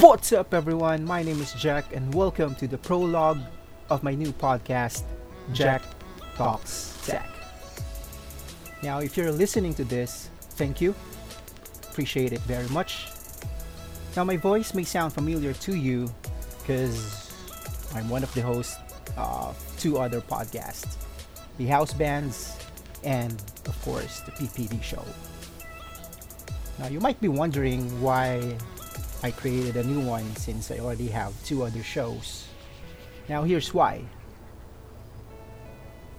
What's 0.00 0.32
up, 0.32 0.54
everyone? 0.54 1.04
My 1.04 1.24
name 1.24 1.40
is 1.40 1.52
Jack, 1.54 1.92
and 1.92 2.14
welcome 2.14 2.54
to 2.54 2.68
the 2.68 2.78
prologue 2.78 3.40
of 3.90 4.04
my 4.04 4.14
new 4.14 4.30
podcast, 4.30 5.02
Jack 5.52 5.82
Talks 6.36 6.96
Tech. 7.04 7.28
Now, 8.80 9.00
if 9.00 9.16
you're 9.16 9.32
listening 9.32 9.74
to 9.74 9.82
this, 9.82 10.30
thank 10.50 10.80
you. 10.80 10.94
Appreciate 11.90 12.32
it 12.32 12.38
very 12.42 12.68
much. 12.68 13.08
Now, 14.16 14.22
my 14.22 14.36
voice 14.36 14.72
may 14.72 14.84
sound 14.84 15.12
familiar 15.12 15.52
to 15.52 15.74
you 15.74 16.08
because 16.60 17.34
I'm 17.92 18.08
one 18.08 18.22
of 18.22 18.32
the 18.34 18.42
hosts 18.42 18.78
of 19.16 19.58
two 19.80 19.98
other 19.98 20.20
podcasts 20.20 20.96
the 21.58 21.66
House 21.66 21.92
Bands 21.92 22.56
and, 23.02 23.32
of 23.66 23.76
course, 23.82 24.20
the 24.20 24.30
PPD 24.30 24.80
Show. 24.80 25.04
Now, 26.78 26.86
you 26.86 27.00
might 27.00 27.20
be 27.20 27.26
wondering 27.26 28.00
why 28.00 28.56
I 29.22 29.30
created 29.30 29.76
a 29.76 29.82
new 29.82 30.00
one 30.00 30.24
since 30.36 30.70
I 30.70 30.78
already 30.78 31.08
have 31.08 31.34
two 31.44 31.64
other 31.64 31.82
shows. 31.82 32.46
Now, 33.28 33.42
here's 33.42 33.74
why. 33.74 34.04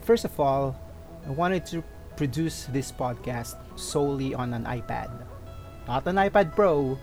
First 0.01 0.25
of 0.25 0.37
all, 0.39 0.75
I 1.25 1.31
wanted 1.31 1.65
to 1.67 1.83
produce 2.17 2.65
this 2.65 2.91
podcast 2.91 3.55
solely 3.79 4.33
on 4.33 4.53
an 4.53 4.65
iPad. 4.65 5.09
Not 5.87 6.05
an 6.07 6.17
iPad 6.17 6.55
Pro. 6.55 6.99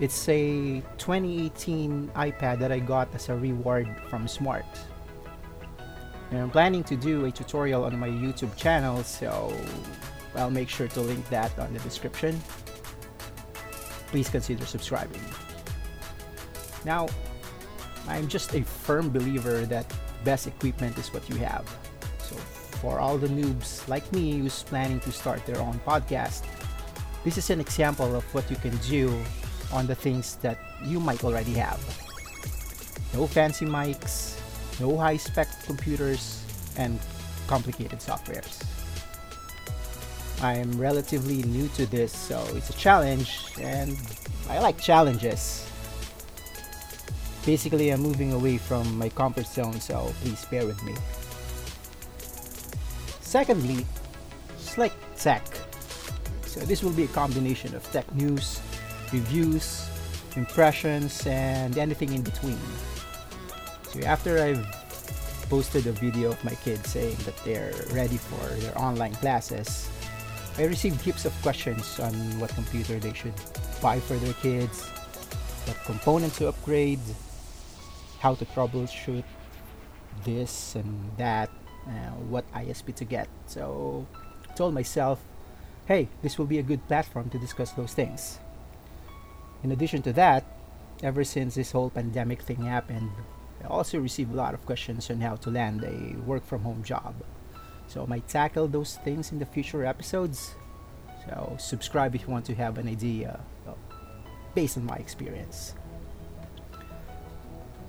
It's 0.00 0.28
a 0.28 0.82
2018 0.98 2.10
iPad 2.14 2.58
that 2.58 2.70
I 2.70 2.78
got 2.78 3.14
as 3.14 3.28
a 3.30 3.36
reward 3.36 3.88
from 4.10 4.28
Smart. 4.28 4.66
And 6.30 6.40
I'm 6.40 6.50
planning 6.50 6.84
to 6.84 6.96
do 6.96 7.24
a 7.24 7.30
tutorial 7.30 7.84
on 7.84 7.98
my 7.98 8.08
YouTube 8.08 8.54
channel, 8.56 9.02
so 9.02 9.56
I'll 10.36 10.50
make 10.50 10.68
sure 10.68 10.88
to 10.88 11.00
link 11.00 11.28
that 11.30 11.56
on 11.58 11.72
the 11.72 11.80
description. 11.80 12.40
Please 14.14 14.30
consider 14.30 14.64
subscribing. 14.64 15.20
Now, 16.84 17.08
I'm 18.06 18.28
just 18.28 18.54
a 18.54 18.62
firm 18.62 19.10
believer 19.10 19.66
that 19.66 19.92
best 20.22 20.46
equipment 20.46 20.96
is 20.98 21.12
what 21.12 21.28
you 21.28 21.34
have. 21.42 21.66
So, 22.22 22.36
for 22.78 23.00
all 23.00 23.18
the 23.18 23.26
noobs 23.26 23.82
like 23.88 24.06
me 24.12 24.38
who's 24.38 24.62
planning 24.62 25.00
to 25.00 25.10
start 25.10 25.44
their 25.46 25.58
own 25.58 25.80
podcast, 25.84 26.46
this 27.24 27.38
is 27.38 27.50
an 27.50 27.58
example 27.58 28.14
of 28.14 28.22
what 28.32 28.48
you 28.48 28.54
can 28.54 28.76
do 28.86 29.10
on 29.72 29.88
the 29.88 29.96
things 29.96 30.36
that 30.46 30.58
you 30.84 31.00
might 31.00 31.24
already 31.24 31.54
have. 31.54 31.82
No 33.14 33.26
fancy 33.26 33.66
mics, 33.66 34.38
no 34.78 34.96
high 34.96 35.16
spec 35.16 35.48
computers, 35.66 36.40
and 36.76 37.00
complicated 37.48 37.98
softwares. 37.98 38.62
I'm 40.44 40.78
relatively 40.78 41.42
new 41.44 41.68
to 41.68 41.86
this, 41.86 42.12
so 42.12 42.44
it's 42.52 42.68
a 42.68 42.74
challenge, 42.74 43.48
and 43.58 43.96
I 44.50 44.58
like 44.58 44.78
challenges. 44.78 45.66
Basically, 47.46 47.88
I'm 47.88 48.02
moving 48.02 48.34
away 48.34 48.58
from 48.58 48.98
my 48.98 49.08
comfort 49.08 49.46
zone, 49.46 49.80
so 49.80 50.12
please 50.20 50.44
bear 50.50 50.66
with 50.66 50.82
me. 50.84 50.94
Secondly, 53.22 53.86
Slick 54.58 54.92
Tech. 55.16 55.46
So, 56.44 56.60
this 56.60 56.82
will 56.82 56.92
be 56.92 57.04
a 57.04 57.14
combination 57.16 57.74
of 57.74 57.82
tech 57.90 58.14
news, 58.14 58.60
reviews, 59.14 59.88
impressions, 60.36 61.26
and 61.26 61.78
anything 61.78 62.12
in 62.12 62.20
between. 62.20 62.60
So, 63.88 64.00
after 64.00 64.42
I've 64.42 64.66
posted 65.48 65.86
a 65.86 65.92
video 65.92 66.32
of 66.32 66.44
my 66.44 66.54
kids 66.56 66.90
saying 66.90 67.16
that 67.24 67.36
they're 67.46 67.72
ready 67.92 68.18
for 68.18 68.44
their 68.60 68.78
online 68.78 69.14
classes, 69.14 69.88
I 70.56 70.64
received 70.64 71.00
heaps 71.00 71.24
of 71.24 71.32
questions 71.42 71.98
on 71.98 72.14
what 72.38 72.50
computer 72.54 73.00
they 73.00 73.12
should 73.12 73.34
buy 73.82 73.98
for 73.98 74.14
their 74.14 74.34
kids, 74.34 74.86
what 75.66 75.76
components 75.84 76.38
to 76.38 76.46
upgrade, 76.46 77.00
how 78.20 78.36
to 78.36 78.44
troubleshoot 78.44 79.24
this 80.24 80.76
and 80.76 81.10
that, 81.18 81.50
uh, 81.88 82.14
what 82.30 82.44
ISP 82.52 82.94
to 82.94 83.04
get. 83.04 83.28
So 83.46 84.06
I 84.48 84.54
told 84.54 84.74
myself, 84.74 85.20
hey, 85.86 86.08
this 86.22 86.38
will 86.38 86.46
be 86.46 86.60
a 86.60 86.62
good 86.62 86.86
platform 86.86 87.30
to 87.30 87.38
discuss 87.38 87.72
those 87.72 87.92
things. 87.92 88.38
In 89.64 89.72
addition 89.72 90.02
to 90.02 90.12
that, 90.12 90.44
ever 91.02 91.24
since 91.24 91.56
this 91.56 91.72
whole 91.72 91.90
pandemic 91.90 92.42
thing 92.42 92.62
happened, 92.62 93.10
I 93.64 93.66
also 93.66 93.98
received 93.98 94.32
a 94.32 94.36
lot 94.36 94.54
of 94.54 94.64
questions 94.66 95.10
on 95.10 95.20
how 95.20 95.34
to 95.36 95.50
land 95.50 95.82
a 95.82 96.16
work 96.22 96.46
from 96.46 96.62
home 96.62 96.84
job. 96.84 97.14
So 97.86 98.02
I 98.02 98.06
might 98.06 98.28
tackle 98.28 98.66
those 98.68 98.96
things 99.04 99.32
in 99.32 99.38
the 99.38 99.46
future 99.46 99.84
episodes. 99.84 100.54
So 101.26 101.56
subscribe 101.58 102.14
if 102.14 102.22
you 102.22 102.28
want 102.28 102.44
to 102.46 102.54
have 102.54 102.78
an 102.78 102.88
idea 102.88 103.40
based 104.54 104.76
on 104.76 104.84
my 104.84 104.96
experience. 104.96 105.74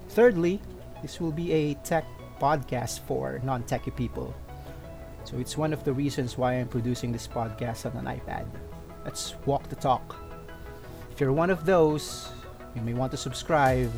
Thirdly, 0.10 0.62
this 1.02 1.20
will 1.20 1.32
be 1.32 1.52
a 1.52 1.74
tech 1.76 2.06
podcast 2.40 3.02
for 3.02 3.40
non-techie 3.44 3.96
people. 3.96 4.34
So 5.24 5.38
it's 5.38 5.58
one 5.58 5.74
of 5.74 5.84
the 5.84 5.94
reasons 5.94 6.38
why 6.38 6.54
I'm 6.54 6.68
producing 6.68 7.12
this 7.12 7.28
podcast 7.28 7.86
on 7.86 8.06
an 8.06 8.20
iPad. 8.20 8.46
Let's 9.04 9.36
walk 9.46 9.70
the 9.70 9.76
talk. 9.76 10.16
If 11.12 11.20
you're 11.20 11.34
one 11.34 11.50
of 11.50 11.66
those, 11.66 12.30
you 12.76 12.82
may 12.82 12.94
want 12.94 13.12
to 13.12 13.18
subscribe, 13.18 13.92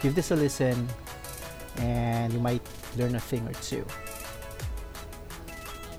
give 0.00 0.14
this 0.14 0.30
a 0.30 0.36
listen, 0.36 0.88
and 1.78 2.32
you 2.32 2.38
might 2.38 2.62
learn 2.96 3.14
a 3.14 3.20
thing 3.20 3.46
or 3.46 3.54
two. 3.54 3.84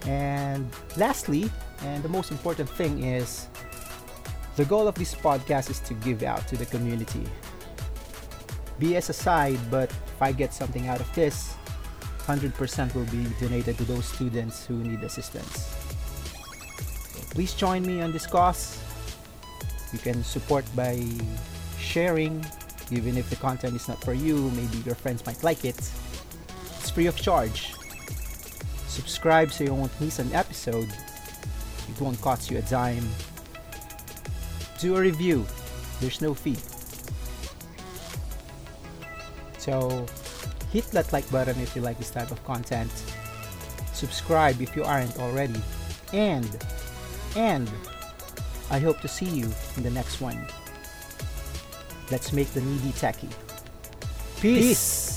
And 0.07 0.69
lastly, 0.97 1.49
and 1.81 2.03
the 2.03 2.09
most 2.09 2.31
important 2.31 2.69
thing 2.69 3.03
is 3.03 3.47
the 4.55 4.65
goal 4.65 4.87
of 4.87 4.95
this 4.95 5.13
podcast 5.15 5.69
is 5.69 5.79
to 5.81 5.93
give 5.95 6.23
out 6.23 6.47
to 6.47 6.57
the 6.57 6.65
community. 6.65 7.23
BS 8.79 9.09
aside, 9.09 9.59
but 9.71 9.89
if 9.89 10.21
I 10.21 10.31
get 10.31 10.53
something 10.53 10.87
out 10.87 10.99
of 10.99 11.13
this, 11.15 11.55
100% 12.27 12.95
will 12.95 13.05
be 13.05 13.25
donated 13.39 13.77
to 13.77 13.83
those 13.85 14.05
students 14.05 14.65
who 14.65 14.75
need 14.75 15.01
assistance. 15.03 15.73
Please 17.31 17.53
join 17.53 17.85
me 17.85 18.01
on 18.01 18.11
this 18.11 18.25
cause. 18.25 18.79
You 19.91 19.99
can 19.99 20.23
support 20.23 20.65
by 20.75 21.01
sharing, 21.79 22.45
even 22.91 23.17
if 23.17 23.29
the 23.29 23.35
content 23.37 23.75
is 23.75 23.87
not 23.87 24.03
for 24.03 24.13
you, 24.13 24.51
maybe 24.51 24.77
your 24.85 24.95
friends 24.95 25.25
might 25.25 25.43
like 25.43 25.65
it. 25.65 25.77
It's 26.79 26.89
free 26.89 27.07
of 27.07 27.15
charge 27.15 27.73
subscribe 28.95 29.51
so 29.51 29.65
you 29.65 29.73
won't 29.73 29.91
miss 29.99 30.19
an 30.19 30.31
episode. 30.31 30.87
It 31.89 31.99
won't 31.99 32.19
cost 32.21 32.49
you 32.49 32.57
a 32.57 32.61
dime. 32.63 33.07
Do 34.79 34.95
a 34.95 35.01
review. 35.01 35.45
There's 35.99 36.21
no 36.21 36.33
fee. 36.33 36.57
So 39.57 40.05
hit 40.71 40.85
that 40.91 41.11
like 41.11 41.29
button 41.29 41.59
if 41.59 41.75
you 41.75 41.81
like 41.81 41.97
this 41.97 42.11
type 42.11 42.31
of 42.31 42.41
content. 42.45 42.91
Subscribe 43.93 44.61
if 44.61 44.75
you 44.75 44.83
aren't 44.83 45.17
already. 45.19 45.61
And 46.13 46.49
and 47.35 47.69
I 48.71 48.79
hope 48.79 49.01
to 49.01 49.07
see 49.07 49.25
you 49.25 49.51
in 49.75 49.83
the 49.83 49.91
next 49.91 50.21
one. 50.21 50.39
Let's 52.11 52.31
make 52.31 52.47
the 52.53 52.61
needy 52.61 52.91
techie. 52.91 53.33
Peace. 54.39 54.67
Peace. 54.67 55.14